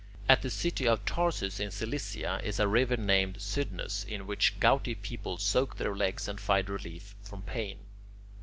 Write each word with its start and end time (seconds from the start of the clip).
At 0.27 0.41
the 0.41 0.49
city 0.49 0.87
of 0.87 1.05
Tarsus 1.05 1.59
in 1.59 1.69
Cilicia 1.69 2.41
is 2.43 2.59
a 2.59 2.67
river 2.67 2.97
named 2.97 3.37
Cydnus, 3.39 4.03
in 4.03 4.25
which 4.25 4.59
gouty 4.59 4.95
people 4.95 5.37
soak 5.37 5.77
their 5.77 5.95
legs 5.95 6.27
and 6.27 6.41
find 6.41 6.67
relief 6.71 7.13
from 7.21 7.43
pain. 7.43 7.77